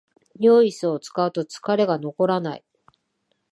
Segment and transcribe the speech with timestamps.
[0.39, 2.63] 良いイスを使うと疲れが残らない